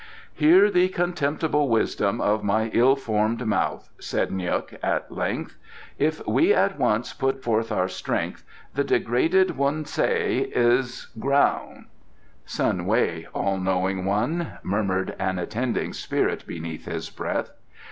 "Hear 0.33 0.71
the 0.71 0.89
contemptible 0.89 1.69
wisdom 1.69 2.21
of 2.21 2.43
my 2.43 2.71
ill 2.73 2.95
formed 2.95 3.45
mouth," 3.45 3.91
said 3.99 4.31
N'guk 4.31 4.75
at 4.81 5.11
length. 5.11 5.57
"If 5.99 6.25
we 6.25 6.55
at 6.55 6.79
once 6.79 7.13
put 7.13 7.43
forth 7.43 7.71
our 7.71 7.87
strength, 7.87 8.43
the 8.73 8.83
degraded 8.83 9.57
Wun 9.57 9.85
Sei 9.85 10.51
is 10.55 11.05
ground" 11.19 11.85
"Sun 12.47 12.87
Wei, 12.87 13.27
All 13.35 13.59
knowing 13.59 14.03
One," 14.03 14.53
murmured 14.63 15.13
an 15.19 15.37
attending 15.37 15.93
spirit 15.93 16.47
beneath 16.47 16.85
his 16.85 17.11
breath. 17.11 17.51